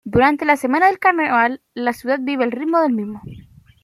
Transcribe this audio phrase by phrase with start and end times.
[0.03, 3.21] Durante la semana del carnaval la ciudad vive al ritmo del mismo.